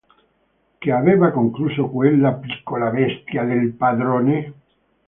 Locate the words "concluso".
1.29-1.87